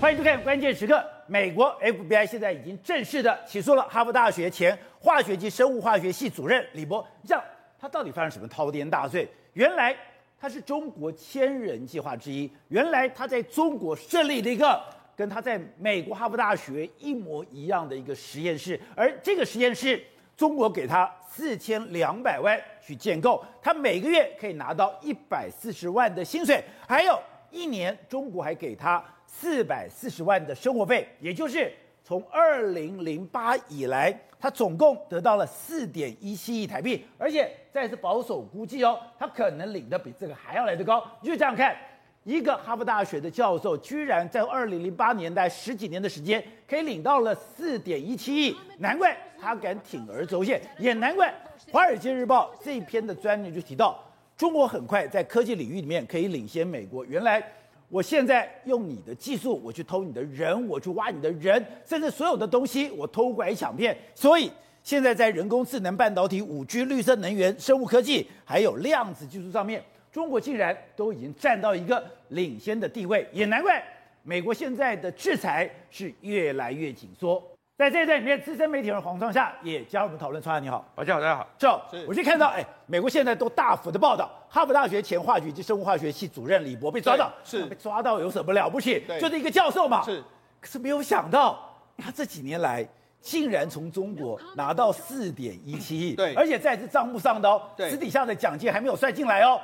[0.00, 0.94] 欢迎收看《关键时刻》。
[1.26, 7.04] 美国 FBI 现在已经正式的起诉了哈佛大学前化学及生物化学系主任李博。
[7.26, 7.42] 这样，
[7.76, 9.28] 他到底犯了什么滔天大罪？
[9.54, 9.96] 原来
[10.40, 12.48] 他是中国千人计划之一。
[12.68, 14.80] 原来他在中国设立了一个
[15.16, 20.00] 跟他在美国哈佛大学一模一样的一个实验室，而这个实验室，
[20.36, 27.20] 中国给他四千两百万去建构，他每个月可以拿到一百四十万的薪水，还有
[27.50, 29.04] 一年中国还给他。
[29.30, 31.70] 四百四十万的生活费，也就是
[32.02, 41.04] 从二零零八以来，他总共得到了四点一七亿台币，而且再次保守估计哦，他可能领的比这个还要来得高。
[41.20, 41.76] 你就这样看，
[42.24, 51.28] 一个哈佛大学的教授，居然在二零零八年代十几年的时间，可以领到了四点一七亿，难怪他敢铤而走险，也难怪
[51.72, 54.02] 《华尔街日报》这篇的专栏就提到，
[54.38, 57.04] 中国很快在科技领域里面可以领先美国。
[57.04, 57.44] 原来。
[57.90, 63.96] 我现在用你的技术，我去偷你的人，我去挖你的人，甚至所有的东西我偷拐抢骗。
[64.14, 64.50] 所以
[64.82, 73.82] 现在在人工智能、半导体、五 G、绿色能源、生物科技，还有量子技术上面，中国竟然都已经占到一个领先的地位，也难怪
[74.22, 77.42] 美国现在的制裁是越来越紧缩。
[77.78, 80.42] 在这一段里面，资深媒体人黄创夏也加入我们讨论。
[80.42, 81.88] 创夏你好，大家好，大家好。
[81.88, 89.04] 是，我就看到，哎，美国现在都大幅的报道，哈佛大学前化学及生物化学系主任李博被抓到，是被抓到有什么了不起？
[89.20, 90.02] 就是一个教授嘛。
[90.02, 90.20] 是，
[90.60, 91.56] 可是没有想到，
[91.98, 92.84] 他这几年来
[93.20, 99.60] 竟然从中国拿到四点一七亿，对，而且在这账目上的哦，私底下的奖金还没有算进来哦，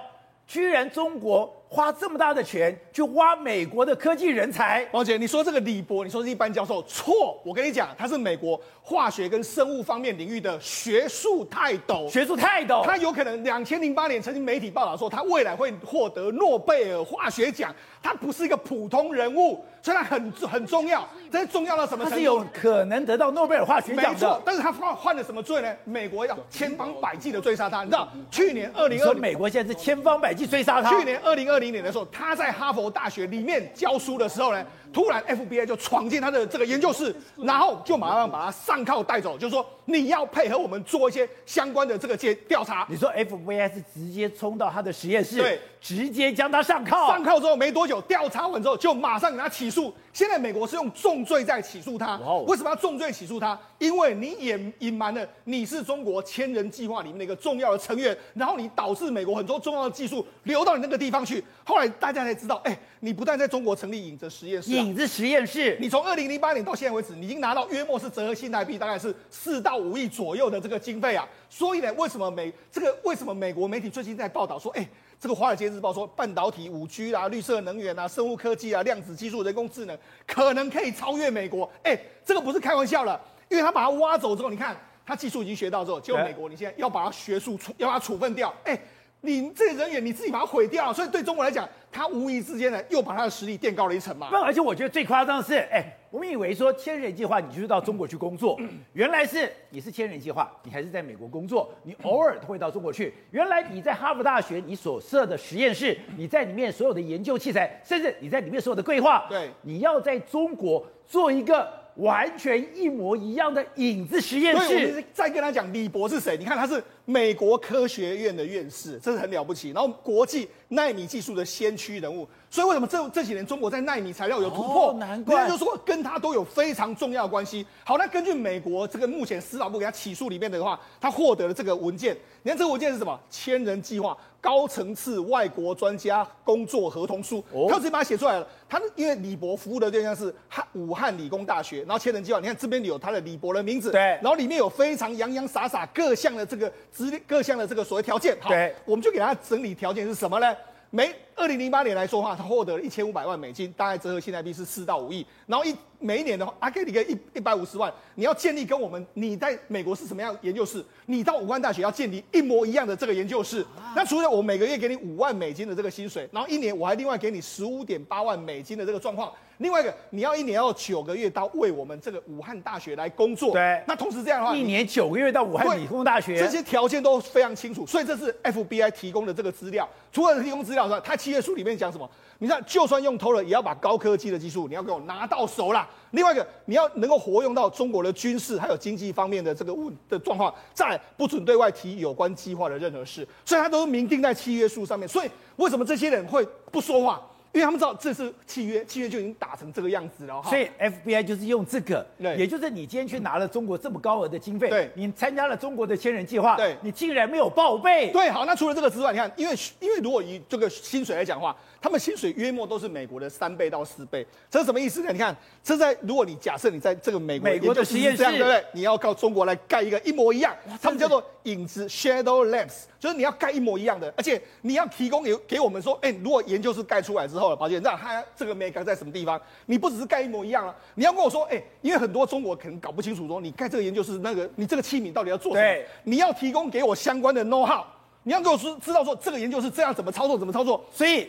[0.46, 1.52] 居然中国。
[1.74, 7.36] 花这么大的钱去挖美国的科技人才，王姐，你说这个李博，你说是一般教授，错。
[7.44, 12.84] 我跟你讲，他是美国化学跟生物方面领域的学术泰斗，学术泰斗。
[12.86, 17.74] 他有可能两千零八年曾经媒体报道说，他未来会获得诺贝尔化学奖。
[18.00, 22.10] 他不是一个普通人物，虽然很很重要，但是重要到什么程度？
[22.10, 24.10] 他是有可能得到诺贝尔化学奖的。
[24.12, 25.74] 没错，但是他犯犯了什么罪呢？
[25.84, 27.82] 美国要千方百计的追杀他。
[27.82, 30.90] 你知道，去年二零二零，美国现在是千方百计追杀他。
[30.90, 32.54] 去年二零二零年的时候，他在。
[32.54, 34.64] 哈佛大学里面教书的时候呢，
[34.94, 42.86] 突然 FBI 就闯进他的这个研究室，然后就马上把他上铐带走，就说你要配合我们做一些相关的这个调调查。
[42.88, 47.08] 你说 FBI 是直接冲到他的实验室，对，直接将他上铐。
[47.08, 49.92] 上铐之后没多久，调查完之后就马上给他起诉。
[50.12, 52.16] 现在美国是用重罪在起诉他。
[52.46, 53.58] 为什么要重罪起诉他？
[53.78, 61.42] 因为你隐隐瞒了你是中国千人计划里面的一个重要的成员，然后你导致美国很多重要的技术流到你那个地方去。
[61.64, 71.26] 后来大家才知道，哎，你不但在中国成立影子实验室，影子实验室，你从二零零八年到现在为止，你已经拿到约莫是折合新台币大概是四到五亿左右的这个经费啊。
[71.48, 74.86] 所以呢，为什么美这个为什么美国媒体最近在报道说，哎？
[75.20, 79.96] 这个《华尔街日报》说，半导体、五 G 啊、绿色能源啊、生物科技啊、量子技术、人工智能，
[80.26, 81.70] 可能可以超越美国。
[81.82, 83.18] 哎，这个不是开玩笑了，
[83.48, 88.52] 因为他把它挖走之后，你看他技术已经学到之后，结果美国你现在要把它学术处，要把它处分掉。
[88.64, 88.78] 哎。
[89.24, 94.28] 你这个人员你自己把它毁掉，所以对中国来讲，他无意之间呢又把他的实力垫高了一层嘛。
[94.28, 98.60] 不，而且我觉得最夸张的是，哎，我们以为说千人计划你就是到中国去工作，
[98.92, 103.14] 原来是你是千人计划，你还是在美国工作，你偶尔会到中国去。
[103.30, 111.82] 原来你在哈佛大学你所设的实验室，你在里面所有的研究器材，甚至你在里面所有的规划，对，你要在中国做一个。
[111.98, 114.66] 完全一模一样的影子实验室。
[114.66, 116.36] 所以我们再跟他讲，李博是谁？
[116.36, 119.70] 你看他是美国科学院的院士，这是很了不起。
[119.70, 122.26] 然后国际纳米技术的先驱人物。
[122.48, 124.90] 所以为什么这这几年中国在纳米材料有突破？
[124.90, 125.46] 哦、难怪。
[125.46, 127.66] 就是说跟他都有非常重要的关系。
[127.84, 132.16] 好，那根据美国这个目前司法部给他起诉里面的话，他获得了这个文件。
[132.42, 133.18] 你看这个文件是什么？
[133.28, 134.16] 千人计划。
[134.40, 138.46] 高层次外国专家工作合同书，他直接把它写出来了。
[138.68, 150.56] 他因为李博服务的对象是汉武汉理工大学，然后千人计划，你看这边有他的李博的名字，对，然后里面有非常洋洋洒洒各项的这个资各项的这个所谓条件，好，对，我们就给他整理条件是什么呢？
[150.90, 155.74] 每二零零八年来说的话，他获得了一千五百万美金，大概折合现在币是四到五亿，然后一。
[156.00, 163.64] 每一年的话，啊，给你个一一百五十万，你要建立跟我们你在美国是什么样的研究室，你到武汉大学要建立一模一样的这个研究室。
[163.96, 169.32] 那除了我每个月给你五万美金的这个薪水，然后一年我还另外给你十五点八万美金的这个状况。
[169.58, 173.52] 另外一个，你要一年要九个月到为我们这个武汉大学来工作。
[173.52, 173.80] 对。
[173.86, 177.86] 那同时这样的话，一年九个月到武汉理工大学，这些条件都非常清楚。
[177.86, 179.88] 所以这是 FBI 提供的这个资料。
[180.12, 182.08] 除了提供资料之外，他契约书里面讲什么？
[182.38, 185.88] 你看，就算用偷了，也要把高科技的技术你要给我拿到手啦。
[186.10, 193.26] 另外一个，你要能够活用到中国的军事还有经济方面的这个问的状况，再不准对外提有关计划的任何事。
[193.42, 195.08] 所以，他都明定在契约书上面。
[195.08, 197.22] 所以，为什么这些人会不说话？
[197.54, 200.50] 因为他们知道这是契约，契约就已经打成这个样子了哈。
[200.50, 208.10] 所以 FBI 就是用这个，对也就是你今天去拿了中国这么高额的经费，对你参加了中国的千人计划，对你竟然没有报备。
[208.10, 215.12] 对，好，那除了这个之外，你看，因为因为如果以这个薪水来讲的话，他们薪水约莫都是美国的三倍到四倍，这是什么意思呢？
[215.12, 218.64] 你看，这在如果你假设你在这个美国美国的实验室，这样对不对？
[218.72, 229.38] 你要靠中国来盖一个一模一样，他们叫做影子 （shadow labs），就是你要盖一模一样的，而且你要提供给给我们说，哎，如果研究室盖出来之后了，宝杰，那它这个 mega 在什么地方？
[229.66, 235.62] 你不只是盖一模一样啊，你要跟我说，哎，因为很多中国可能搞不清楚说，你盖这个研究室那个，你这个器皿到底要做什么？
[235.62, 237.84] 对，你要提供给我相关的 know how，
[238.22, 241.28] 你要给我说知道说这个研究室这样怎么操作，怎么操作，所以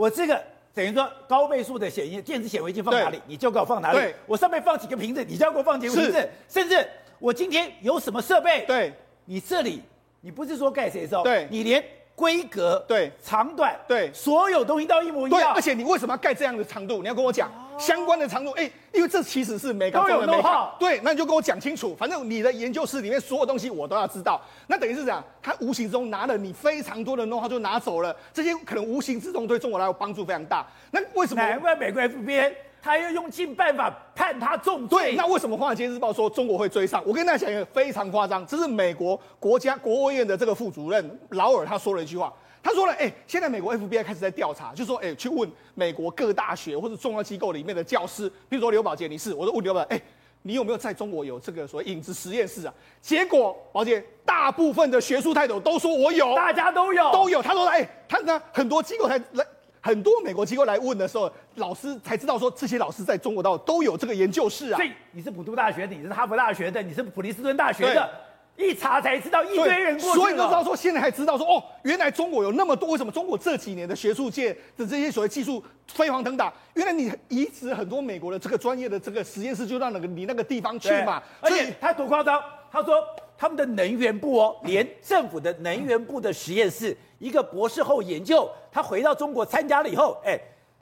[0.00, 0.42] 我这个。
[0.72, 4.14] 等于说高倍数的显影电子显微镜放哪里，你就给我放哪里。
[4.24, 6.30] 我上面放几个瓶子，你就要给我放几个瓶子。
[6.48, 6.86] 甚至
[7.18, 8.92] 我今天有什么设备，对，
[9.24, 9.82] 你这里
[10.20, 11.84] 你不是说盖谁的时候，对，你连
[12.20, 15.40] 规格、对，长短、对，所有东西都一模一样。
[15.40, 17.00] 对，而且你为什么要盖这样的长度？
[17.00, 17.50] 你要跟我讲。
[17.78, 21.96] 相关的长度，哎、欸，因为这其实是每个人的 know-how，对，那你就跟我讲清楚。
[21.96, 24.38] 反正你的研究室里面所有东西我都要知道。
[24.66, 30.66] 那等于是这样，他无形中拿了你非常多的 know-how 就拿走了，这些可能无形之中对中国来说帮助非常大。
[30.90, 31.40] 那为什么？
[31.40, 35.12] 难怪美国 FBI 他要用尽办法判他重罪。
[35.12, 37.02] 对，那为什么《华尔街日报》说中国会追上？
[37.06, 42.32] 我跟大家讲一个非常夸张，这是美国国家国务院的这个副主任劳尔他说了一句话。
[42.62, 50.02] 他说了，哎、欸，现在美国 FBI 开始在调查，就说，哎、欸，去问美国各大学或者重要机构里面的教师，比如说刘宝杰，你是，我就问刘宝，哎、欸，
[50.42, 52.74] 你有没有在中国有这个所谓影子实验室啊？
[53.00, 57.40] 结果，宝杰，大部分的学术泰斗都说我有，大家都有，都有。
[57.40, 59.46] 他说，哎、欸，他呢，很多机构才来，
[59.80, 64.76] 很多美国机构来问的时候，老师才知道说，这些老师在中国都都有这个研究室啊。
[64.76, 68.10] 所以你是普渡大学的，你是哈佛大学的，你是普林斯顿大学的。
[68.56, 72.90] 一查才知道一堆人过去，所以都知道说，现在还知道说哦，原来中国有那么多。
[72.90, 76.52] 为什么中国这几年的学术界的这些所谓技术飞黄腾达？
[76.74, 81.22] 原来你移植很多美国的这个专业的这个实验室，就让那个你那个地方去嘛。
[81.40, 82.38] 而且他多夸张，
[82.70, 83.02] 他说
[83.40, 90.38] 他们的能源部哦，连政府的能源部的实验室，一个博士后研究，他回到中国参加了以后，哎，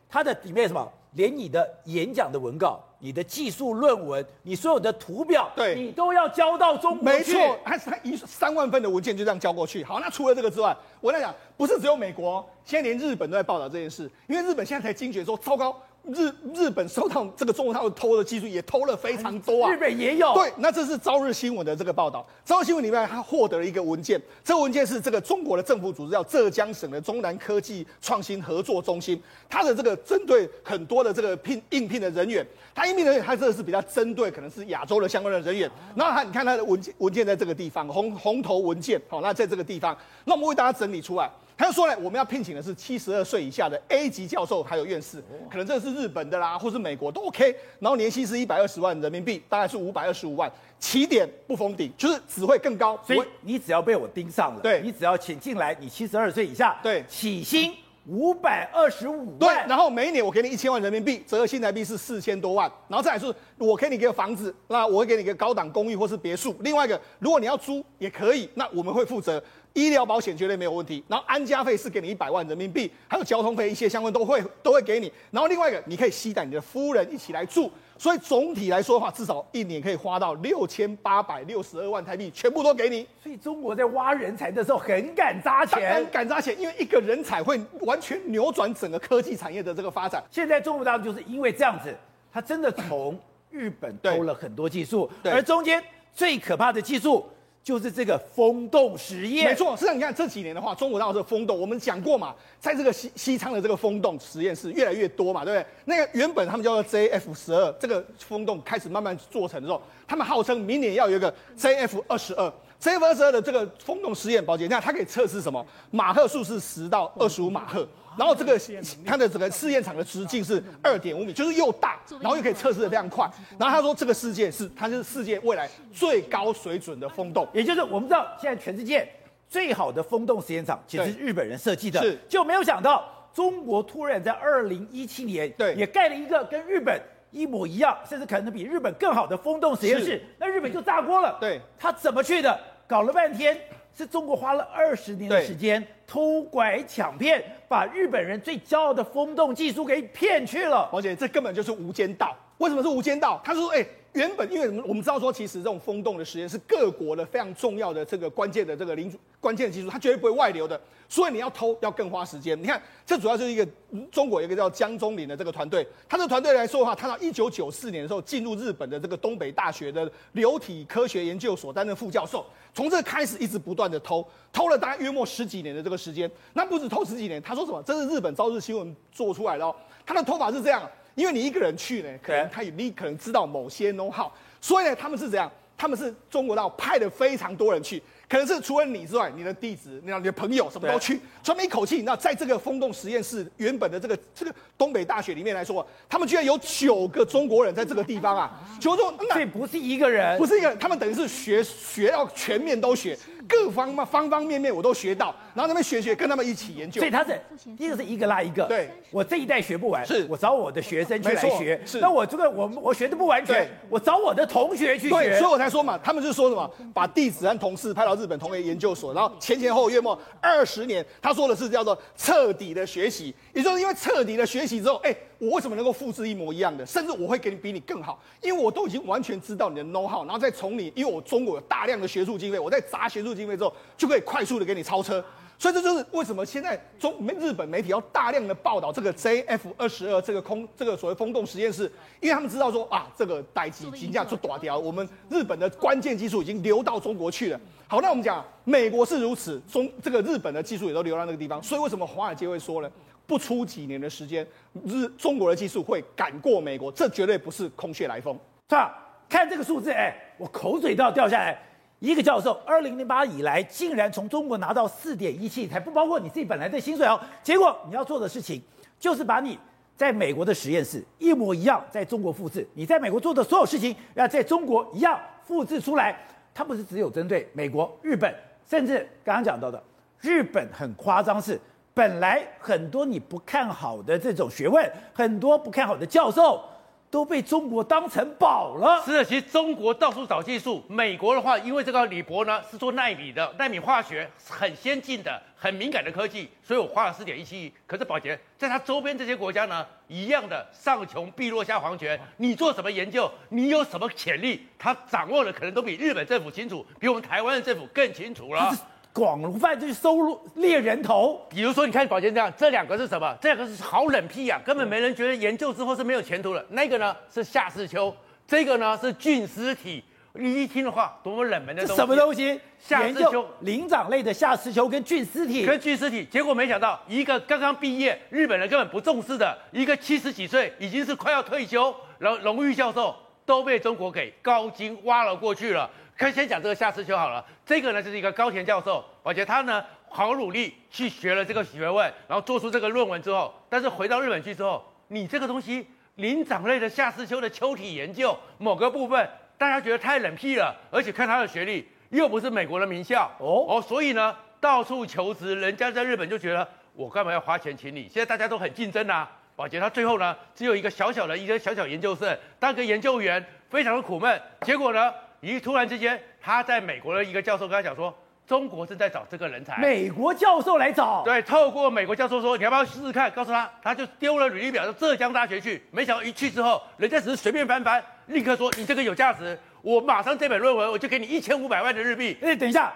[0.08, 0.92] 他的里面什么？
[1.12, 7.32] 连你的演讲的文稿、你的技术论文、你所有的图表，对，你都要交到中国去。
[7.32, 9.84] 没错，他一三万份的文件就这样交过去。
[9.84, 15.80] 好，那除了这个之外，我跟你讲，不是只有美国，现在连日本都在报道这件事，因为日本现在才惊觉说，糟糕。
[16.04, 20.32] 日日本收到这个中国大陆偷的技术也偷了非常多啊，日本也有。
[20.32, 22.26] 对，那这是朝日新闻的这个报道。
[22.46, 35.70] 朝日新闻里面他获得了一个文件，这个文件是这个中国的政府组织叫浙江省的中南科技创新合作中心，它的这个针对很多的这个聘应聘的人员，他应聘的人员他这个是比较针对可能是亚洲的相关的人员。
[35.94, 39.94] 然后他你看他的文件文件在这个地方红红头文件，好，那在这个地方，
[40.24, 41.30] 那我们为大家整理出来。
[41.58, 45.20] 他就说呢，我们要聘请的是七十二岁以下的 A 级教授，还有院士，
[45.50, 47.52] 可能这是日本的啦，或是美国都 OK。
[47.80, 52.96] 然后年薪是一百二十万人民币，大概是五百二十五万，起点不封顶，就是只会更高。
[53.04, 57.74] 所以你只要被我盯上了，对，你只要请进来，你七十二岁以下，对，起薪
[58.06, 62.70] 五百二十五万，对，然后每一年我给你一千万人民币，折合新台币是四千多万。
[62.86, 66.56] 然后再来是，我给你一个房子，那我会给你一个高档公寓或是别墅。
[66.60, 69.42] 另外一个，如果你要租也可以，那我们会负责。
[69.78, 75.12] 医疗保险绝对没有问题，然后安家费是给你一百万人民币，还有交通费一些相关都会都会给你。
[75.30, 83.06] 然后另外一个，你可以吸带你的夫人一起来住，所以总体来说的话，至少一年可以花到六千八百六十二万台币，全部都给你。
[83.22, 90.20] 所以中国在挖人才的时候很敢砸钱，很敢砸钱，因为一个人才会完全扭转整个科技产业的这个发展。
[90.28, 91.94] 现在中国大陆就是因为这样子，
[92.32, 93.16] 他真的从
[93.50, 95.80] 日本偷了很多技术，而中间
[96.12, 97.24] 最可怕的技术。
[97.68, 99.76] 就是这个风洞实验，没错。
[99.76, 105.66] 实际上，你看这几年的话，中国大陆这个风洞，我们讲过嘛，在这个西西昌的这个风洞实验室越来越多嘛，对不对？
[105.84, 115.62] 那个原本他们叫做 JF 十二，这个风洞开始慢慢做成的时候，他们号称明年要有一个 JF 二十二，JF 二十二的这个风洞实验，宝杰，你看它可以测试什么？
[115.90, 117.86] 马赫数是十到二十五马赫。
[118.18, 118.60] 然后这个
[119.06, 123.30] 它的整个试验场的直径是二点五米，就是又大，然后又可以测试的非常快。
[123.56, 129.08] 然后他说这个世界是，它就是世界未来最高水准的风洞，也就是我们知道现在全世界
[129.48, 132.18] 最好的风洞实验场其实是日本人设计的，是。
[132.28, 135.74] 就没有想到中国突然在二零一七年对。
[135.76, 141.36] 也盖了一个跟日本一模一样，甚至可能比日本更好的风洞实验室，那日本就炸锅了。
[141.40, 142.58] 对，他怎么去的？
[142.88, 143.54] 搞了半天
[143.98, 145.84] 是中国花了二十年的时间。
[146.06, 150.88] 偷拐抢骗，把日本人最骄傲的风洞技术给骗去了。
[150.92, 152.34] 而且这根本就是无间道。
[152.58, 153.40] 为什么是无间道？
[153.44, 153.84] 他说：“哎。”
[154.18, 160.78] 原本因为我们我们知道说，其实这种风洞的实验是各国的非常重要的这个关键的这个领主关键技术，它绝对不会外流的。
[161.08, 162.60] 所以你要偷要更花时间。
[162.60, 163.64] 你看，这主要就是一个
[164.10, 172.44] 中国一个叫江忠林的这个团队，他这团队来说的话，他到一九九四年的时候进入日本的这个东北大学的流体科学研究所担任副教授，
[172.74, 176.28] 从这开始一直不断的偷，偷了大概约莫十几年的这个时间。
[176.54, 177.80] 那不止偷十几年，他说什么？
[177.86, 179.72] 这是日本朝日新闻做出来的哦。
[180.04, 180.82] 他的偷法是这样。
[181.18, 185.50] 因为你一个人去呢，可能他也你可能知道某些 know how，所以呢，他们是怎样？
[185.76, 188.02] 他们是中国到派了非常多人去。
[188.28, 191.94] 可能是除了你之外，你的弟子、你的朋友什么都去，专门一口气。
[191.94, 198.60] 你知道，在这个风洞实验室原本的这个这个东北大学里面来说，他们居然有九个中国人在这个地方啊！
[198.78, 203.18] 九个，所以不是一个人，不是一个人，他们等于是学学要全面都学，
[203.48, 207.00] 各方嘛方方面面我都学到，然后他们学学跟他们一起研究。
[207.00, 207.40] 所以他是
[207.76, 210.26] 第一个是一个拉一个，对，我这一代学不完，是。
[210.28, 211.98] 我找我的学生去来学，是。
[211.98, 219.14] 那我这个我我学的不完全，我找我的同学去学，对，所以我才说嘛，他们就说什么，把弟子和同事派到日本同业研究所。
[219.14, 235.24] 然后前前后后约莫二十年，他说的是叫做彻底的学习，也就是因为彻底的学习之后，哎，我为什么能够复制一模一样的，甚至我会给你比你更好，因为我都已经完全知道你的 know how，然后再从你，因为我中国有大量的学术经费，我在砸学术经费之后，就可以快速的给你超车。
[235.60, 241.90] 所以这就是为什么现在中日本媒体要大量的报道这个 JF 二十二这个空这个所谓风洞实验室，
[242.20, 247.60] 因为他们知道说啊，这个代志金价就大条，我们日本的关键技术已经流到中国去了。
[247.88, 252.88] 好，那我们讲美国是如此，中这个日本的技术也都流到那个地方，所以为什么华尔街会说呢？
[253.28, 254.44] 不出几年的时间，
[254.86, 258.34] 日中国的技术会赶过美国，这绝对不是空穴来风。
[258.70, 258.98] 是吧？
[259.28, 261.56] 看这个数字，哎，我口水都要掉下来。
[261.98, 267.20] 一个教授，二零零八以来竟然从中国拿到四点一七，还不包括你自己本来的薪水哦。
[267.42, 268.62] 结果你要做的事情，
[268.98, 269.58] 就是把你
[269.94, 276.18] 在美国的实验室一模一样在中国复制，你在美国做的所有事情要在中国一样复制出来。
[276.54, 278.34] 它不是只有针对美国、日本，
[278.66, 279.80] 甚至刚刚讲到的
[280.20, 281.60] 日本很夸张，是
[281.98, 286.64] 本来很多你不看好的这种学问，很多不看好的教授。
[287.10, 289.02] 都被中国当成宝了。
[289.02, 290.84] 是的，其实中国到处找技术。
[290.88, 297.72] 美国的话，因为这个李博呢是做纳米的，纳米化学很先进的、很敏感的科技，所以我花了四点一七亿。
[297.86, 302.20] 可是宝洁在他周边这些国家呢，一样的上穷碧落下黄泉。
[302.36, 303.28] 你做什么研究？
[303.48, 304.66] 你有什么潜力？
[304.78, 308.70] 他掌握的可能都比日本政府清楚，比我们台湾的政府更清楚了。
[309.18, 313.36] 广泛犯就是收入猎人头，比如说你看宝杰这样，这两个是什么？
[313.40, 316.64] 这两个是好冷僻啊，根本没人觉得研究之后是没有前途的。
[316.70, 318.14] 那个呢是夏世秋，
[318.46, 320.04] 这个呢是菌丝体。
[320.34, 322.00] 你一听的话，多么冷门的东西！
[322.00, 322.60] 什么东西？
[322.78, 326.24] 夏世秋灵长类的夏世秋跟菌丝体，跟菌丝体。
[326.30, 335.90] 结果没想到，一个刚刚毕业，日本人根本不重视的，一个七十几岁已经是快要退休，然后荣誉教授都被中国给高薪挖了过去了。
[336.18, 358.08] 可以先讲这个夏思秋好了，这个呢就是一个高田教授，而且他呢好努力去学了这个学问，然后做出这个论文之后，但是回到日本去之后，你这个东西灵长类的夏思秋的秋体研究某个部分，大家觉得太冷僻了，而且看他的学历又不是美国的名校哦哦，所以呢到处求职，人家在日本就觉得我干嘛要花钱请你？
[358.08, 365.14] 现在大家都很竞争啊，宝杰他最后呢只有一个小小的一个小小研究生，当个研究员非常的苦闷，结果呢？
[365.40, 368.12] 一突然之间，他在美国的一个教授跟他讲说，
[368.46, 369.76] 中国正在找这个人才。
[369.78, 371.22] 美国教授来找？
[371.24, 373.30] 对，透过美国教授说，你要不要试试看？
[373.30, 375.82] 告诉他，他就丢了履历表到浙江大学去。
[375.90, 382.36] 没想到一去之后，人家只是随便翻翻，立刻说你这个有价值，我马上这本论文我就给你一千五百万的日币。
[382.42, 382.92] 哎，等一下，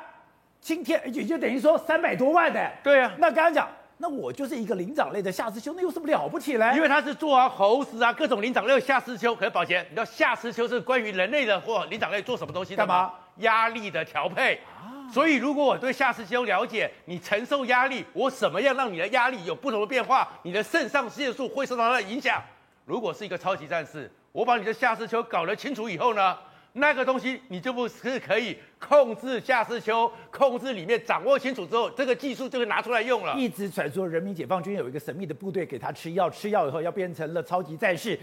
[0.61, 2.71] 今天也就等于说三百多万的。
[2.83, 3.69] 对啊，那刚刚讲。
[3.99, 6.73] 那我就是一个灵长类的夏世秋，那有什么了不起嘞？
[6.75, 9.35] 因为他是做啊猴子啊各种灵长类的夏世秋。
[9.35, 12.95] 可是宝杰，你知道夏世秋是关于人类的或灵长类做什么东西的吗？
[12.95, 13.13] 干嘛？
[13.39, 14.57] 压力的调配。
[14.77, 15.07] 啊。
[15.13, 20.29] 所以如果我对夏世秋了解，你承受压力，我怎么样让你的压力有不同的变化？
[20.43, 22.43] 你的肾上腺素会受到它的影响。
[22.85, 26.37] 如果是一个超级战士，我把你的夏世秋搞得清楚以后呢？
[26.75, 33.35] 那个东西你就不是可以控制夏世秋，控制里面掌握清楚之后，这个技术就会拿出来用了。
[33.37, 38.19] 一直传说人民解放军有一个神秘的部队给他吃药，吃药以后要变成了超级战士，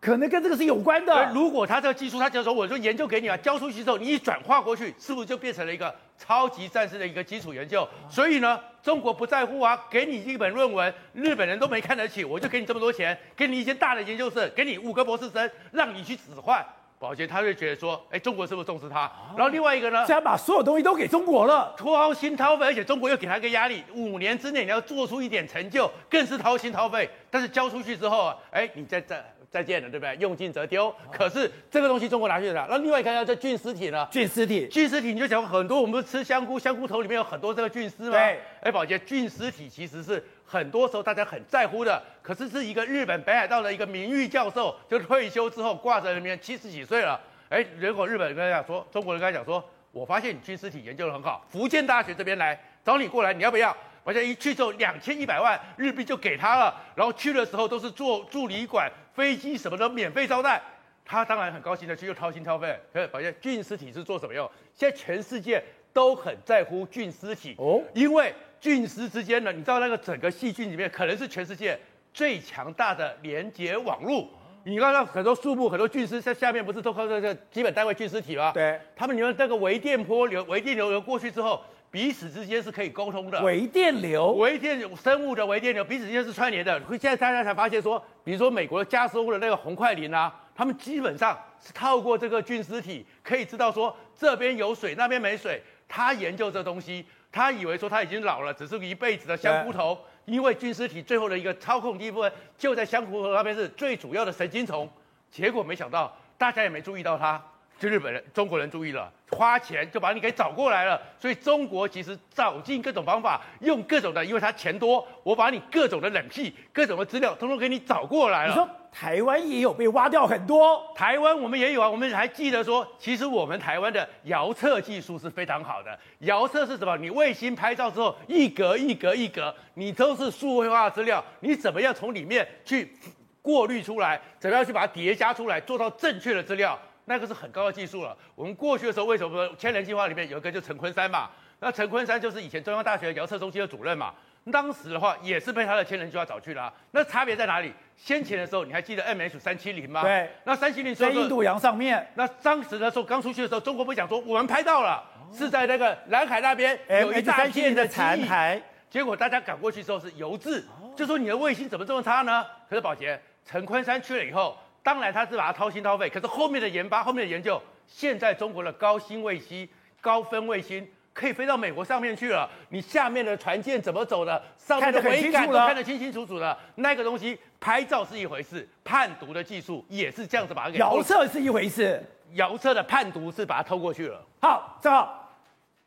[0.00, 1.30] 可能跟这个是有关的。
[1.32, 7.88] 如果他这个技术，他就说我就研究给你啊，交出去之后你一转化过去，是不是就变成了一个超级战士的一个基础研究？
[8.10, 16.66] 所以呢，中国不在乎啊，给你一本论文，日本人都没看得起，我就给你这么多钱，给你一间大的研究室，给你五个博士生，让你去使唤。
[17.02, 19.10] 宝洁他就觉得说，哎，中国是不是重视他？
[19.36, 27.10] 然后另外一个呢，现在把所有东西都给中国了，掏心掏肺，而且中国又给他一个压力，五年之内你要做出一点成就，更是掏心掏肺。
[27.28, 30.14] 但是交出去之后啊，哎，你再再再见了，对不对？
[30.20, 30.94] 用尽则丢。
[31.10, 32.68] 可是这个东西中国拿去了。
[32.70, 34.06] 那另外一个要这菌丝体呢？
[34.08, 38.12] 菌丝体，菌丝体你就讲很多，我们吃香菇，香菇头里面有很多这个菌丝嘛？
[38.12, 38.38] 对。
[38.60, 40.24] 哎，宝洁，菌丝体其实是。
[40.52, 47.18] 很多时候大家很在乎的，可是是一个日本北海道的一个名誉教授，就退休之后挂在那边，七十几岁了。
[47.48, 53.74] 哎，结果日本人跟他讲说，中国人跟他讲说，我发现你菌丝体研究得很好，福建大学这边来找你过来，你要不要？
[54.04, 60.60] 而且一去之后两千一百万日币就给他了，然后去的时候都是坐助理馆，飞机什么的免费招待，
[61.02, 62.78] 他当然很高兴的去，又掏心掏肺。
[62.92, 64.46] 可是发现菌丝体是做什么用？
[64.74, 68.34] 现在全世界都很在乎菌丝体哦，因为。
[68.62, 71.76] 菌丝之间呢，你知道那个整个细菌里面可能是全世界
[72.14, 74.28] 最强大的连接网络。
[74.62, 78.52] 你看到很多树木、很多菌丝在下面，不是都靠这个基本单位菌丝体吗？
[78.52, 83.42] 对，他们你们那个微电波流、微电流流过去之后，彼此之间是可以沟通的。
[83.42, 86.80] 微电流，微电生物的微电流，彼此之间是串联的。
[86.90, 95.60] 现在大家才发现说，比如说美国的加州的那个红桧林啊，他们基本上是透过这个菌丝体，可以知道说这边有水，那边没水。
[95.88, 97.04] 他研究这东西。
[97.32, 104.88] 他以为说他已经老了，只是一辈子的香菇头，因为菌丝体最后的一个操控的一部分就在香菇头那边是最主要的神经丛，
[105.30, 107.42] 结果没想到大家也没注意到他。
[107.82, 111.02] 就日本人、中国人注意了，花钱就把你给找过来了。
[111.18, 118.50] 所以中国其实找尽各种方法，用各种的，因为他钱多，我把你各种的冷僻、各种的资料，通通给你找过来了。
[118.50, 120.80] 你说台湾也有被挖掉很多？
[120.94, 125.98] 台湾我们也有啊，我们还记得说，其实我们台湾的遥测技术是非常好的。
[126.20, 126.96] 遥测是什么？
[126.96, 132.94] 你卫星拍照之后，一格一格一格，你都是数位化资料，你怎么样从里面去
[133.42, 134.20] 过滤出来？
[134.38, 136.78] 怎么样去把它叠加出来，做到正确的资料？
[137.04, 138.16] 那个是很高的技术了。
[138.34, 141.30] 我们过去的时候，为什么千人计划里面有一个就陈坤山嘛？
[141.60, 144.12] 那陈坤山就是以前中央大学遥测中心的主任嘛。
[144.50, 146.72] 当时的话也是被他的千人计划找去了。
[146.90, 147.72] 那差别在哪里？
[147.96, 150.02] 先前的时候你还记得 MH 三七零吗？
[150.02, 150.28] 对。
[150.42, 152.04] 那三七零在印度洋上面。
[152.16, 155.00] 那当时的时候刚出去的时候，中国不讲说我们拍到了，
[155.32, 158.60] 是在那个南海那边有一大片的残骸。
[158.90, 160.66] 结果大家赶过去之后是油渍，
[160.96, 162.44] 就说你的卫星怎么这么差呢？
[162.68, 164.58] 可是宝杰，陈坤山去了以后。
[164.82, 169.68] 当然，他是把它掏心掏肺，可是后面的研发、后面的研究，现在中国的高新卫星、
[170.00, 172.50] 高分卫星可以飞到美国上面去了。
[172.70, 174.42] 你下面的船舰怎么走的？
[174.58, 176.56] 上面的桅杆都看得清清楚楚的。
[176.76, 180.78] 那个东西拍照是一回事，判读的技术也是这样子把它给。
[180.78, 184.24] 遥测是一回事，遥测的判读是把它偷过去了。
[184.40, 185.36] 好，正好，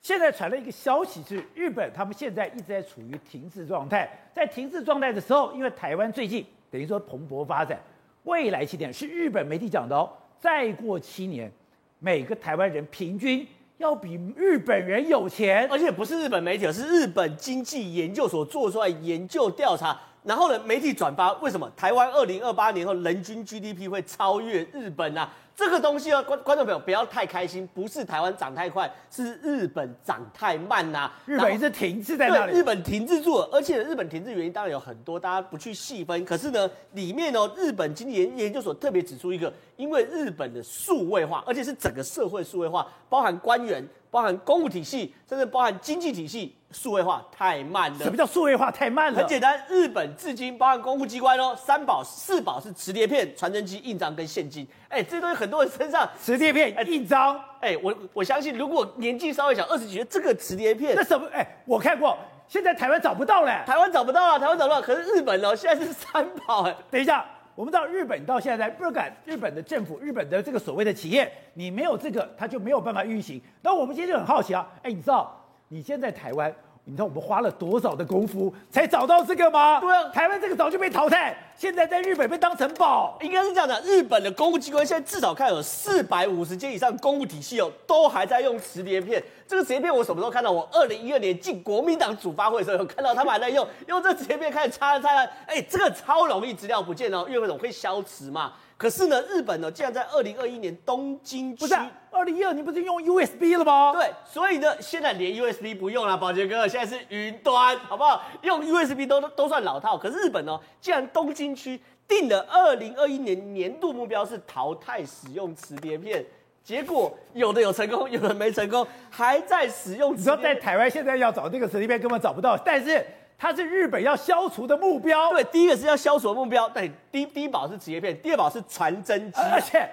[0.02, 4.10] 现在传了一个消息，是日本他们现在一直在处于停滞状态。
[4.34, 7.78] 在停滞状态的时候，因为台湾最近等于说蓬勃发展。
[8.26, 10.10] 未来七年是日本媒体讲的哦，
[10.40, 11.52] 再过七年，
[12.00, 21.72] 每个台湾人平均要比日本人有钱，而且不是日本媒体，而是日本经济研究所做出来研究调查，然后呢，媒体转发，为什么？
[21.76, 25.32] 台湾二零二八年后人均 GDP 会超越日本啊？
[25.56, 31.14] 这个东西啊，观观众朋友不要太开心，不是台湾涨太快，是日本涨太慢呐、啊。
[31.26, 36.26] 日本一直停滞在那里，日本停滞住了，而且日本停滞原因当然有很多，大家不去细分。
[36.26, 43.88] 可是呢，里面呢，日本经济研研究所特别指出一个，因为日本的数位化，而且是整个社会数位化，包含官员。
[44.12, 47.98] 包含公务体系，甚至包含经济体系，数位化太慢了。
[47.98, 49.20] 什么叫数位化太慢了？
[49.20, 54.66] 很简单，日本至今包含公务机关哦，三宝四宝是磁碟片、传真机、印章跟现金。
[54.88, 57.40] 哎，这些东西很多人身上磁碟片、一张。
[57.62, 61.28] 哎，我我相信，如果年纪稍微小，二十几岁，这个磁碟片，那什么？
[61.34, 63.64] 哎，我看过，现在台湾找不到了。
[63.66, 64.82] 台湾找不到啊，台湾找不到。
[64.82, 66.64] 可是日本呢，现在是三宝。
[66.64, 67.26] 哎，等一下。
[67.56, 73.42] 我们到日本到现在不敢，日本的政府、日本的这个所谓的企业，你没有这个，它就没有办法运行。
[73.62, 75.34] 那我们今天就很好奇啊，哎，你知道
[75.70, 76.54] 你现在台湾？
[76.88, 79.80] 你知道我们花了多少的功夫才找到这个吗？
[79.80, 83.18] 对啊，台湾这个早就被淘汰，现在在日本被当成宝。
[83.22, 89.24] 应该是这样的，日本的公务机关现在至少看有四百五十间以上公务体系哦，都还在用磁碟片。
[89.48, 90.52] 这个磁碟片我什么时候看到？
[90.52, 95.10] 我二零一二年进国民党主发会的时候有看到他们还在用，用这磁碟片开始插插。
[95.48, 98.54] 哎，这个超容易资料不见哦，因为为什么会消磁嘛？
[98.78, 101.74] 可是呢，日本呢，竟然在二零二一年东京不是
[102.12, 103.94] 二零一二年不是用 USB 了吗？
[103.94, 108.22] 对，所以呢，现在连 USB 不用了，宝杰哥，现在是云端，好不好？
[108.42, 109.98] 用 USB 都都算老套。
[109.98, 116.26] 可是日本呢，竟然东京区定了二零二一年年度目标是淘汰使用磁碟片，
[116.62, 120.14] 结果有的有成功，有的没成功，还在使用。
[120.14, 123.06] 你知道在台湾现在要找那个磁碟片根本找不到，但是。
[123.46, 125.30] 它是日本要消除的目标。
[125.30, 126.68] 对，第一个是要消除的目标。
[126.70, 129.40] 对，第一第一宝是职业片，第二宝是传真机。
[129.40, 129.88] 而且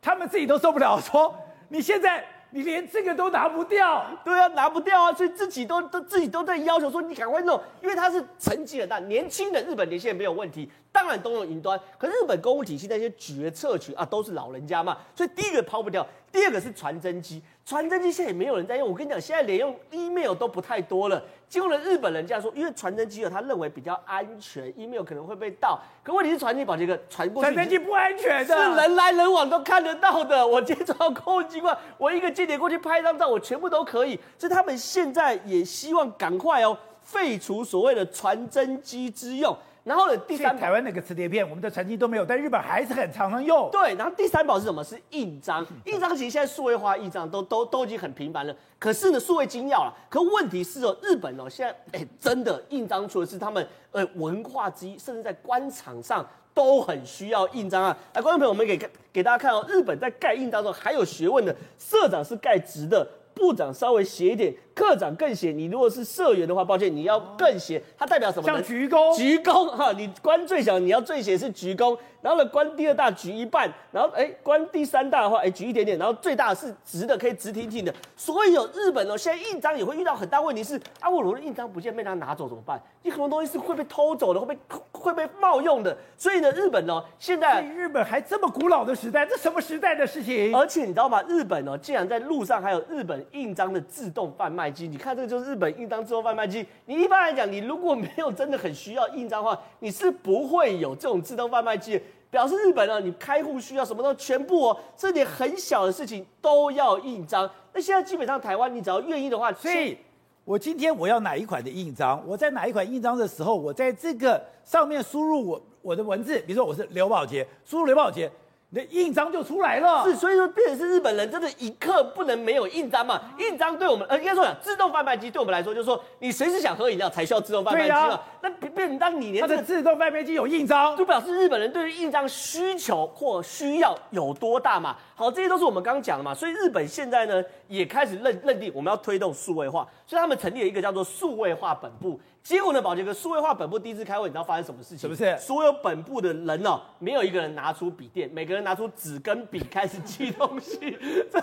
[0.00, 1.34] 他们自己都受不了，说
[1.70, 2.24] 你现在。
[2.50, 11.78] 你连这个都拿不掉，对啊，拿不掉啊，所以自己都都自己都在要求说你赶快弄，因为他是成绩很大，年轻的日本年轻人没有问题，当然都用云端。
[11.98, 18.88] 可是日本公务体系那些决策群啊，都是老人家嘛，所以第一个抛不掉，第二个是传真机，传真机现在也没有人在用。
[18.88, 21.22] 我跟你讲，现在连用 email 都不太多了。
[21.48, 25.80] 结果呢，日本人这样说，因为传真机有他认为比较安全，email 可能会被盗。
[26.02, 30.46] 可问题是，传真机保洁个传过去，传真机不安全的，是人来人往都看得到的。
[30.46, 34.20] 我今天找到公务机关，我一个间谍过去拍一张照，我全部都可以。
[34.36, 39.56] 所以他们现在也希望赶快哦，废除所谓的传真机之用。
[39.88, 43.70] 然后呢，第三台湾那个磁碟片，我们的传机都没有，但日本还是很常常用。
[43.72, 44.84] 对，然后第三宝是什么？
[44.84, 45.66] 是印章。
[45.86, 48.54] 印章其实现在数位化印章都都都已经很频繁了。
[48.78, 49.94] 可是呢，数位精要了。
[50.10, 56.22] 可问题是哦，日本哦，现在哎，真的印章除了是他们呃文化之一，甚至在官场上
[56.52, 57.96] 都很需要印章啊。
[58.12, 58.78] 来，观众朋友，我们给
[59.10, 64.54] 给大家看哦，日本在盖印章的时候还有学问的，社长是盖直的，部长稍微斜一点。
[64.78, 67.82] 课长更斜，你如果是社员的话，抱歉，你要更斜。
[67.98, 68.46] 它代表什么？
[68.46, 69.16] 像鞠躬。
[69.16, 71.98] 鞠躬哈，你官最小，你要最斜是鞠躬。
[72.20, 73.68] 然后呢，官第二大举一半。
[73.90, 75.98] 然后哎，官第三大的话，哎，举一点点。
[75.98, 77.92] 然后最大的是直的，可以直挺挺的。
[78.16, 82.80] 所以有日本哦，现在印章也会遇到很大问题是，是啊，我的印章不见被他拿走怎么办？
[83.02, 84.60] 你很多东西是会被偷走的，会被
[84.92, 85.96] 会被冒用的。
[86.16, 90.54] 所以呢，日本哦，现在日本还这么古老的时代，这什么时代的事情？
[90.56, 91.20] 而且你知道吗？
[91.28, 94.86] 日本哦，竟然在路上还有日本印章的自动贩卖机。
[94.86, 95.48] 你看这个就是。
[95.48, 101.98] 日本印章自动贩卖机，你一般来讲，你如果没有真的很需要印章的话，你是不会有这种自动贩卖机。
[102.30, 107.50] 表示日本呢，你开户需要什么都全部哦，这点很小的事情都要印章。
[107.72, 109.96] 那现在基本上台湾，你只要愿意的话，所以
[110.44, 118.30] 我今天我要哪一款的印章，我在哪一款印章的时候，我在这个上面输入我我的文字，比如说我是刘宝杰，输入刘宝杰。
[118.70, 123.18] 你的印章就出来了，是，所以说变成是日本人真的一刻不能没有印章嘛？
[123.38, 128.20] 印章对我们，呃，应该说讲自动贩卖机对我们来说，就是说你随时想喝饮料才需要自动贩卖机嘛。
[128.42, 134.94] 那变成当你连它的自动贩卖机有印章，就表示日本人对于印章需求或需要有多大嘛？
[135.14, 136.34] 好，这些都是我们刚刚讲的嘛。
[136.34, 142.18] 所以日本现在呢也开始认认定我们要推动数位化，所以他们成立了一个叫做数位化本部。
[142.42, 144.98] 结果呢，宝杰哥，数位化本部第一次开会，你知道发生什么事情？
[144.98, 145.36] 是不是？
[145.38, 150.78] 所有本部的人哦，没有一个人拿出笔电，每个人拿出纸跟笔开始记东西，
[151.30, 151.40] 这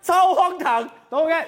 [0.00, 0.88] 超荒唐。
[1.08, 1.46] 都看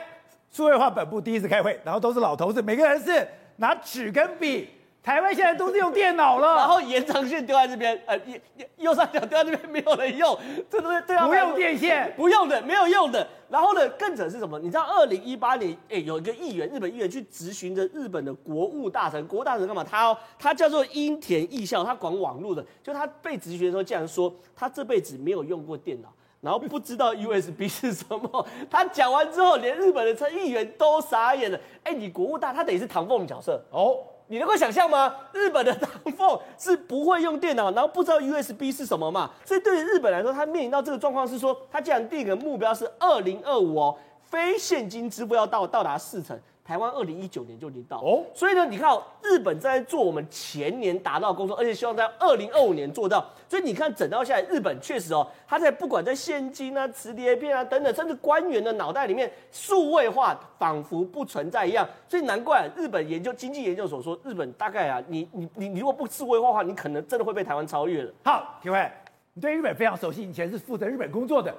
[0.50, 4.70] 数位化本部第一次开会，然后都是老头子，每个人是拿纸跟笔。
[5.04, 8.16] 台湾现在都是用电脑了，然后延长线丢在这边，呃，
[8.56, 10.34] 右右上角丢在这边，没有人用，
[10.70, 13.28] 这都是对啊，不用电线， 不用的，没有用的。
[13.50, 14.58] 然后呢，更扯是什么？
[14.58, 19.84] 你知道，二零一八年，哎，有一个议员，日本议员去质询着日本的国务大臣，国务大臣干嘛？
[19.84, 26.08] 他哦，他叫做樱田义孝，他管网络的，就他被质询的时候，竟然说他这辈子没有用过电脑，
[26.40, 28.46] 然后不知道 USB 是什么。
[28.70, 31.60] 他讲完之后，连日本的议员都傻眼了。
[31.82, 33.98] 哎，你国务大，他等于是唐凤的角色哦。
[34.28, 35.14] 你能够想象吗？
[35.32, 39.30] 日本的唐凤是不会用电脑，然后不知道 USB 是什么嘛？
[39.44, 46.38] 所以对于日本来说，它面临到这个状况是说，它既然定一个目标是二零二五哦，非现金支付要到到达四成。
[46.64, 48.90] 台湾二零一九年就已经到哦，所以呢，你看
[49.22, 53.22] 日本在做我们前年达到的工作，而且希望在二零二五年做到。
[53.46, 61.86] 所以你看，整到下来，日本确实哦，他在不管在现金啊、磁碟片啊等等，甚至官员的脑袋里面数位化仿佛不存在一样。
[62.08, 68.10] 所以难怪日本研究经济研究所说，日本大概啊，你你你你如果不数位化的话，你可能真的会被台湾超越了。
[68.24, 68.90] 好，体会，
[69.34, 71.54] 你对日本非常熟悉，以前是负责日本工作的。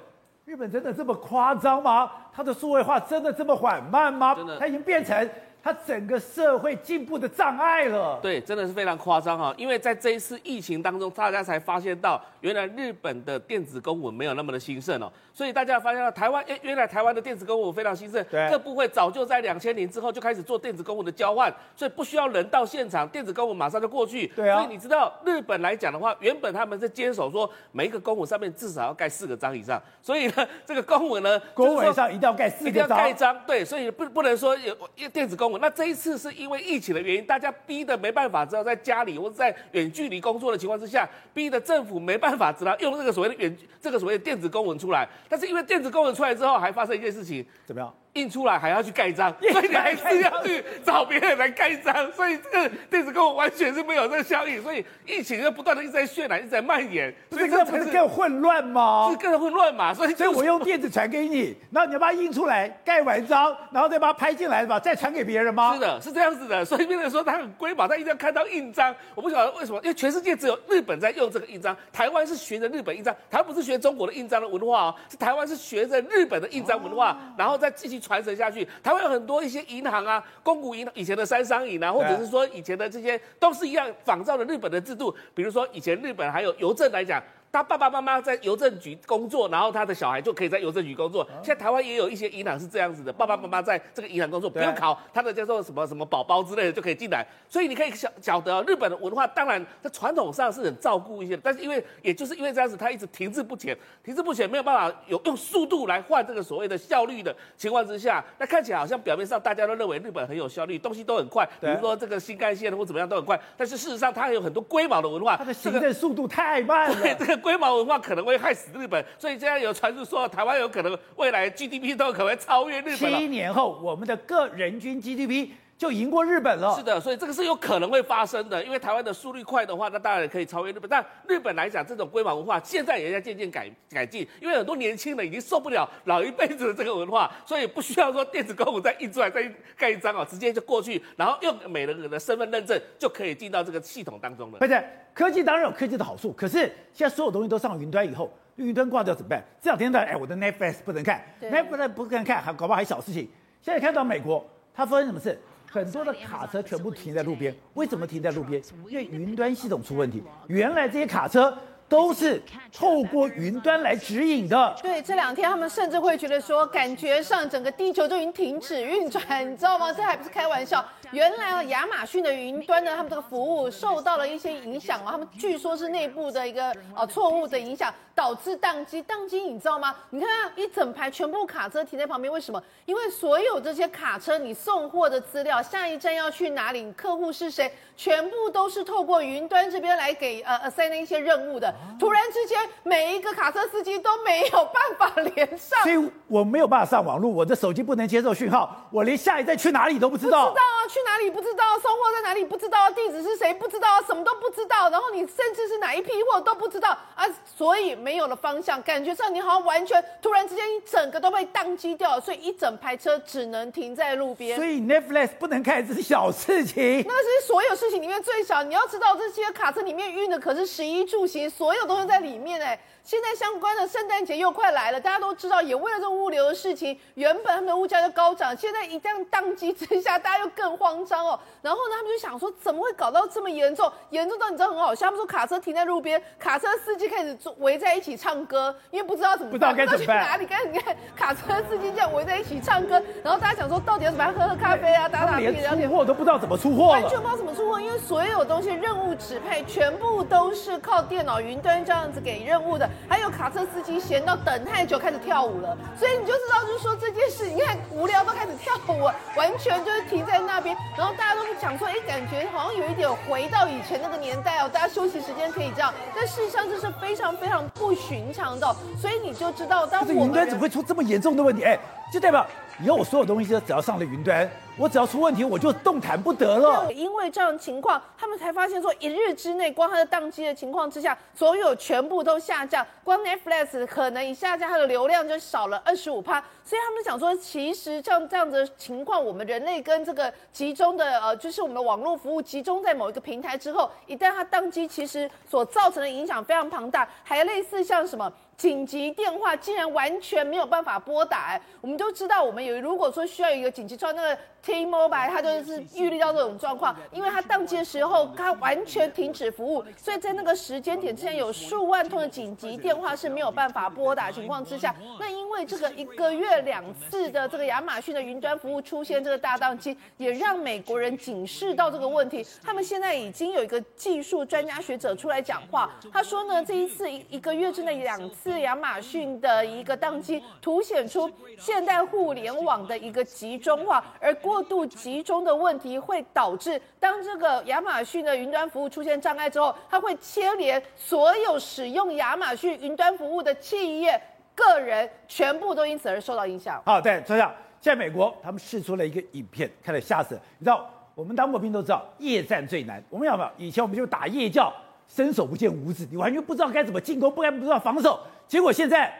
[0.46, 2.08] 日本真的这么夸张吗？
[2.32, 4.36] 它的数位化真的这么缓慢吗？
[4.60, 5.28] 它已经变成。
[5.66, 9.52] 它整个社会进步的障碍了，对，真的是非常夸张哈。
[9.56, 15.12] 因为在这一次疫情当中，大家才发现到，原来日本的电子公文没有那么的兴盛哦。
[15.34, 24.28] 所以大家发现到台湾，哎，原来台湾的电子公文非常兴盛，对，各部会早就在两千年之后就开始做电子公文的交换，所以不需要人到现场，电子公文马上就过去。
[24.36, 24.60] 对啊。
[24.60, 34.56] 所以你知道日本来讲的话，原本他们是坚守说每一个公文上面至少要盖四个章以上，所以呢，这个公文呢，公文上一定要盖四个章，一定要盖章，对，所以不不能说
[34.94, 35.55] 有电子公文。
[35.60, 45.08] 那这一次是因为疫情的原因，大家逼得没办法，只好在家里或者在远距离工作的情况之下，逼得政府没办法，只能用这个所谓的远这个所谓的电子公文出来。
[45.28, 47.92] 但是因为电子公文出来之后，还发生一件事情，怎么样？
[48.16, 59.10] 印出来还要去盖章，所以你还是要去找别人来盖章，所以这个电子购物完全是没有这个效应，所以疫情就不断的一直在渲染，一直在蔓延，所以这不是更混乱吗？
[59.10, 59.92] 是更混乱嘛？
[59.92, 65.74] 所以所以我用电子传给你，然后你要把它印出来，盖完章，然后再把它拍进来吧，再传给别人吗？
[65.74, 66.64] 是的，是这样子的。
[66.64, 68.94] 所以变成说他很龟毛，他一定要看到印章。
[69.14, 78.00] 我不晓得为什么，因为全世界只有日本在用这个印章，台湾是学着日本印章，台湾不是学中国的印章的文化哦，是台湾是学着日本的印章文化，哦、然后再继续。
[78.06, 85.12] 传承下去，台湾有很多一些银行啊，公股银行以前的三商银啊，或者是说以前的这些，都是一样仿照的日本的制度。
[85.34, 87.20] 比如说以前日本还有邮政来讲。
[87.56, 91.26] 他爸爸妈妈在邮政局工作，然后他的小孩就可以在邮政局工作。
[91.42, 97.26] 现在台湾也有一些银行是这样子的，爸爸妈妈在这个银行工作，不用考他的叫做什么什么宝宝之类的就可以进来。
[97.48, 116.96] 所以你可以晓晓得，日本的文化当然在传统上是很照顾一些，但是因为也就是因为这样子，他一直停滞不前，停滞不前没有办法有用速度来换这个所谓的效率的情况之下，那看起来好像表面上大家都认为日本很有效率，东西都很快，比如说这个新干线或怎么样都很快，但是事实上它还有很多龟毛的文化，它的行政速度太慢了。
[117.00, 118.26] 对，这个龟毛文化可能。
[118.26, 122.96] 会害死日本，所以现在有传出说，台湾有可能未来 GDP 都可能超越日本。
[122.96, 126.74] 七年后，我们的个人均 GDP 就赢过日本了。
[126.74, 128.64] 是的，所以这个是有可能会发生的。
[128.64, 130.88] 因为台湾的速率快的话，那当然可以超越日本。
[130.88, 139.42] 但日本来讲，这种龟毛文化现在也在渐渐改改进，因为很多年轻人已经受不了老一辈子的这个文化，所以不需要说电子公文再印出来再
[139.76, 144.58] 盖一张啊，直接就过去，然后用每人的身份认证就可以进到这个系统当中了。
[144.60, 146.60] 而且科技当然有科技的好处，可是
[146.92, 148.32] 现在所有东西都上云端以后。
[148.56, 149.44] 云端挂掉怎么办？
[149.60, 153.28] 这两天的哎，我的 Netflix 不能看，Netflix 不能看，还搞不好还小事情。
[153.60, 154.42] 现在看到美国，
[154.74, 155.38] 它发生什么事？
[155.76, 158.62] 很多的卡车全部停在路边，为什么停在路边？
[158.88, 160.22] 因为云端系统出问题。
[160.48, 161.54] 原来这些卡车。
[161.88, 164.76] 都是透过云端来指引的。
[164.82, 169.92] 对，这两天他们甚至会觉得说，感觉上整个地球都已经停止运转，你知道吗？
[169.92, 170.84] 这还不是开玩笑。
[171.12, 175.12] 原来啊，亚马逊的云端呢，他们这个服务受到了一些影响啊。
[175.12, 179.02] 他们据说是内部的一个呃错误的影响，导致宕机。
[179.02, 179.94] 宕机，你知道吗？
[180.10, 182.62] 你看啊，一整排全部卡车停在旁边，为什么？
[182.84, 191.72] 因为所有这些卡车，你送货的资料，下一站要去哪里，客户是谁，全部都是透过云端这边来给呃 assign 一些任务的。
[192.00, 200.48] 突然之间，每一个卡车司机都没有办法连上，所以我没有办法上网络，我的手机不能接受讯号，我连下一站去哪里都不知道。
[200.48, 204.88] 不知道啊，去哪里不知道，送货在哪里不知道，地址是谁不知道，什么都不知道。
[204.88, 214.56] 然后你甚至是哪一批货都不知道啊，所以没有了方向，感觉上你好像完全突然之间一整个都被宕机掉了，所以一整排车只能停在路边。
[214.56, 217.04] 所以 Netflix 不能开，这是小事情。
[217.06, 218.62] 那是所有事情里面最小。
[218.62, 222.78] 你要知道，这些卡车里面运的可是食衣住行，所有东西在里面哎。
[223.06, 231.38] 现在相关的圣诞节又快来了，大家都知道，也为了这个物流的事情，原本他们的物价就高涨，现在一旦宕机之下，大家又更慌张哦。
[231.62, 233.90] 然后呢，他们就想说，怎么会搞到这么严重？
[234.10, 240.46] 严重到你知道很好笑，他们说卡车停在路边，卡车司机开始围在一起唱歌，因为不知道怎么办，不知道该去哪里。
[240.46, 253.66] 该你看，卡车司机这样围在一起唱歌，然后大家想说，到底要怎么样喝喝咖啡啊，打打屁，连出货都不知道怎么出货，完全不知道怎么出货，因为所有东西任务指配全部都是靠电脑云端这样子给任务的，还有卡车。
[253.74, 271.64] 司机闲到等太久，开始跳舞了，所以你就知道，就是说这件事，你看无聊都开始跳舞，完全就是停在那边，然后大家都讲说，哎，感觉好像有一点回到以前那个年代哦，大家休息时间可以这样，但事实上这是非常非常不寻常的，所以你就知道，当我们应该怎么会出这么严重的问题？
[271.64, 271.78] 哎，
[272.12, 272.46] 就代表
[272.82, 274.48] 以后我所有东西都只要上了云端。
[274.78, 276.92] 我只要出问题，我就动弹不得了。
[276.92, 282.86] 因为这样情况，他们才发现说，一日之内，光它的宕机的情况之下，所有全部都下降。
[283.02, 286.44] 光 Netflix 可能一下降，它的流量就少了二十五趴。
[286.62, 301.60] 所以他们想说，其实像这样的情况，我们人类跟这个集中的呃，就是我们的网络服务集中在某一个平台之后，一旦它宕机，其实所造成的影响非常庞大，还类似像什么紧急电话竟然完全没有办法拨打。
[301.80, 304.38] 我们都知道，我们有如果说需要一个紧急状那个。
[304.66, 322.44] T-Mobile 它就是预料到这种状况，因为它宕机的时候，它完全停止服务，所以在那个时间点之前，有数万通的紧急电话是没有办法拨打情况之下，那因为这个一个月两次的这个亚马逊的云端服务出现这个大宕机，也让美国人警示到这个问题。
[322.64, 334.55] 他们现在已经有一个技术专家学者出来讲话，他说呢，这一次一一个月之内两次亚马逊的一个宕机，凸显出现代互联网的一个集中化，而过。
[334.56, 344.18] 过度集中的问题会导致，当这个亚马逊的云端服务出现障碍之后，它会牵连所有使用亚马逊云端服务的企业、
[344.54, 346.82] 个人，全部都因此而受到影响。
[346.86, 350.40] 好，对，所以现在美国他们试出了一个影片，看了吓死。
[350.58, 353.04] 你知道，我们当过兵都知道，夜战最难。
[353.10, 353.52] 我们要不要？
[353.58, 354.72] 以前我们就打夜教，
[355.06, 358.18] 伸手不见五指，你完全不知道该怎么进攻，不该不知道防守。
[358.48, 359.12] 结果现在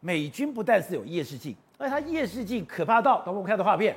[0.00, 3.96] 美军不但是有夜视镜，而且它夜视镜可怕到，等我们看的画面。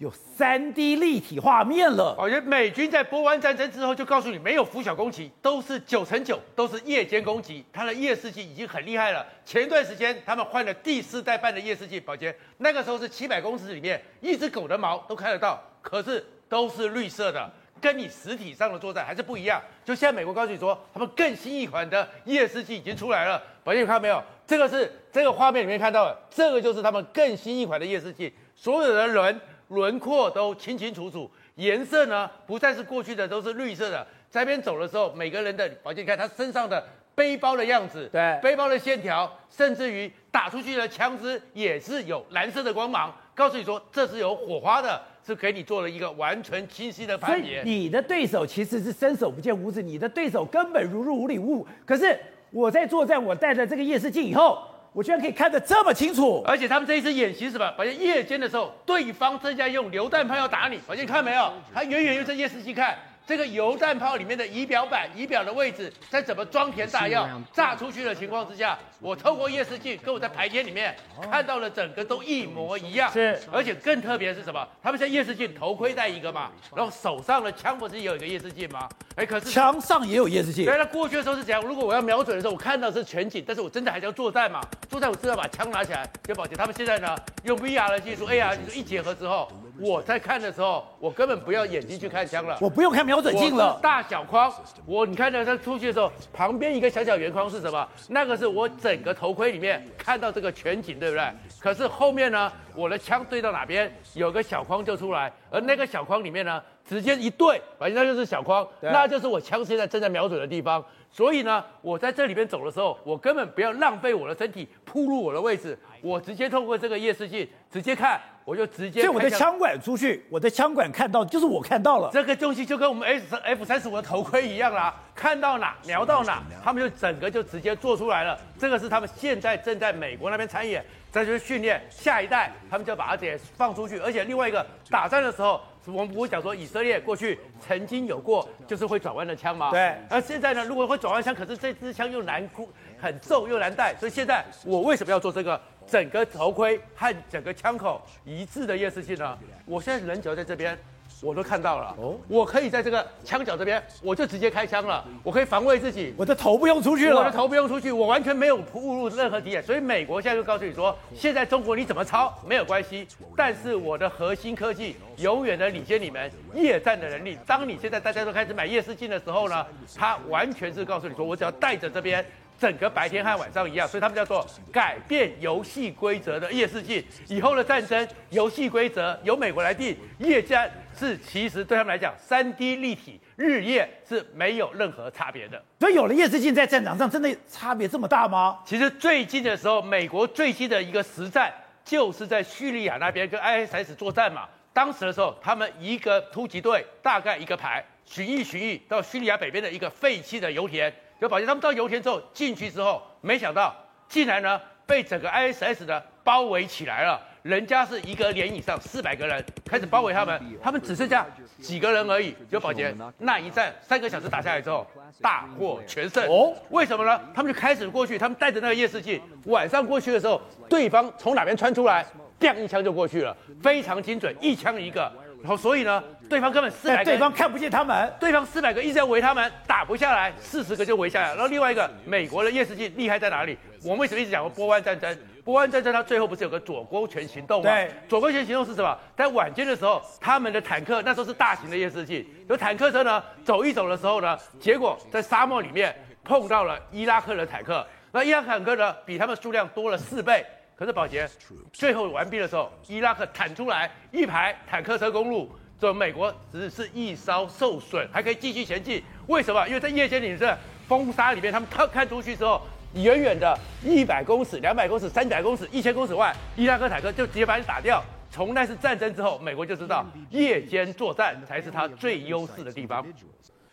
[0.00, 2.16] 有三 D 立体画面了。
[2.18, 7.62] 而且美军在波湾战争之后就告诉你，没有拂晓攻击，都是九乘九都是夜间攻击。
[7.70, 9.26] 它的夜视镜已经很厉害了。
[9.44, 19.60] 前段时间他们换了第四代半的夜视镜，宝杰那个时候是七百公尺里面一只狗的毛都看得到，可是都是绿色的，跟你实体上的作战还是不一样。
[19.84, 23.42] 就现在美国告诉你说，他们更新一款的夜视镜已经出来了。
[23.62, 24.22] 宝杰你看到没有？
[24.46, 29.38] 这个是这个画面里面看到的，这个就是他们更新一款的夜视镜，所有的人。
[29.70, 34.06] 轮廓都清清楚楚，颜色呢不再是过去的都是绿色的。
[34.28, 47.62] 在那边走的时候，每个人的，宝杰你看他身上的背包的样子，对，背包的线条，甚至于打出去的枪支也是有蓝色的光芒，告诉你说这是有火花的，是给你做了一个完全清晰的判别。
[47.62, 51.66] 你的对手其实是伸手不见五指，你的对手根本如入无里雾。
[51.86, 52.18] 可是
[52.50, 54.66] 我在作战，我带着这个夜视镜以后。
[54.92, 57.72] 我居然可以看得这么清楚，而且他们这一次演习是什么？
[57.76, 60.78] 发现夜间的时候，对方正在用榴弹炮要打你。
[60.78, 61.52] 发现看没有？
[61.72, 62.98] 还远远用这夜视镜看。
[63.30, 70.96] 这个油弹炮里面的仪表板、仪表的位置，在怎么装填炸药、炸出去的情况之下，我透过夜视镜跟我在排天里面
[71.30, 73.08] 看到了整个都一模一样。
[73.12, 74.66] 是，而且更特别的是什么？
[74.82, 78.88] 他们现在夜视镜头盔戴一个嘛，然后手上的枪不是也有一个夜视镜吗？
[79.14, 80.64] 哎，可是枪上也有夜视镜。
[80.64, 81.62] 原来过去的时候是怎样？
[81.62, 84.60] 如果我要瞄准的时候，我看到是全景，但是我真的还是要作战嘛？
[84.88, 89.48] 作战我知道把枪拿起来，就保洁他们现在呢用 VR 的技术，AR 技术一结合之后。
[89.80, 93.78] 我在看的时候，我根本不要眼睛去看枪了，我不用看瞄准镜了。
[93.82, 94.52] 大小框，
[94.84, 97.88] 我你看到他出去的时候，旁边一个小小圆框是什么？
[98.08, 101.32] 那个是我整个头盔里面看到这个全景，对不对？
[101.58, 110.84] 可是后面呢，我的枪对到哪边，有个小框就出来，而那个小框里面呢，直接一对，反正那就是小框，那就是我枪现在正在瞄准的地方。
[111.12, 119.00] 所以呢，我在这里边走的时候，我根本不要浪费我的身体铺入我的位置，我直接透过这个夜视镜直接看，我就直接。
[119.02, 122.10] 所以我的枪管出去，我的枪管看到就是我看到了。
[122.12, 128.36] 这个东西就跟我们 F F 三十五的头盔一样啦，看到哪瞄到哪，他们就整个就直接做出来了。
[128.58, 133.98] 这个是他们现在正在美国那边参演，这就是训练下一代，他们就把它给放出去。
[134.00, 135.60] 而且另外一个打仗的时候。
[135.86, 139.70] 我们不会讲说以色列过去曾经有过就是会转弯的枪吗？
[139.70, 139.96] 对。
[140.10, 142.68] 而现在呢，如果会转弯枪，可是这支枪又难哭，
[143.00, 145.58] 很重又难带，所以现在我为什么要做这个
[145.90, 149.36] 整个头盔和整个枪口一致的夜视镜呢？
[149.64, 150.78] 我现在人只要在这边。
[151.22, 167.36] 我都看到了，哦，我可以在这个枪角这边，我就直接开枪了，我可以防卫自己，我的头不用出去了，我的头不用出去，我完全没有误入任何敌人，所以美国现在就告诉你说，现在中国你怎么抄没有关系，但是我的核心科技永远的领先你们夜战的能力。
[167.46, 172.24] 当你现在大家都开始买夜视镜的时候呢，它完全是告诉你说，我只要带着这边。
[172.60, 177.02] 整个白天和晚上一样，所以他们叫做改变游戏规则的夜视镜。
[177.26, 185.60] 以后的战争游戏规则由美国来定，夜战是其实对他们来讲，三 D 立体日夜是没有任何差别的。
[185.78, 188.58] 所以有了夜视镜，在战场上真的差别这么大吗？
[188.66, 191.50] 其实最近的时候，美国最近的一个实战
[191.82, 194.46] 就是在叙利亚那边跟 ISIS 作战嘛。
[194.74, 200.92] 当时的时候，他们一个突击队大概一个排巡弋巡弋到叙利亚北边的一个废弃的油田。
[201.20, 203.74] 就保洁他们到油田之后进去之后，没想到
[204.08, 207.20] 竟然呢被整个 ISS 呢包围起来了。
[207.42, 211.26] 人家是一个连以上四百个人开始包围他们，他们只剩下
[211.58, 212.36] 几个人而已。
[212.50, 214.86] 就保洁那一战三个小时打下来之后，
[215.22, 216.28] 大获全胜。
[216.28, 217.18] 哦，为什么呢？
[217.34, 222.04] 他们就开始过去，他们带着那个夜视镜，晚上过去的时候，对方从哪边穿出来，
[222.38, 225.10] 砰一枪就过去了，非常精准，一枪一个。
[225.42, 231.28] 然后，所以呢，对方根本四百个，对方看不见他们，对方四百个一直在围他们，打不下来，四十个就围下来。
[231.28, 233.56] 然后另外一个，美国的夜视镜厉害在哪里？
[233.82, 235.18] 我们为什么一直讲过波湾战争？
[235.42, 237.70] 波湾战争它最后不是有个左勾拳行动吗？
[237.70, 238.96] 对，左勾拳行动是什么？
[239.16, 250.44] 在晚间的时候，他们的坦克那时候是大型的夜视镜，有坦克车呢，走一走的时候呢，结果在沙漠里面碰到了伊拉克的坦克，那伊拉克坦克呢，比他们数量多了四倍。
[250.80, 251.28] 可是宝杰，
[251.74, 255.46] 最后完毕的时候，伊拉克坦出来一排坦克车公路，
[255.78, 259.04] 这美国只是一稍受损，还可以继续前进。
[259.26, 259.68] 为什么？
[259.68, 260.56] 因为在夜间里这
[260.88, 262.62] 风沙里面，他们看看出去之后，
[262.94, 268.02] 远远的一百公尺、两百公尺、三百公尺、一千公尺外，伊拉克坦克就直接把你打掉。
[268.30, 273.06] 从那次战争之后，美国就知道夜间作战才是他最优势的地方。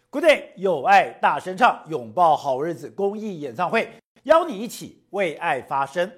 [0.10, 3.89] Good day，有爱大声唱，拥抱好日子公益演唱会，
[4.24, 6.12] 邀你一起为爱发声。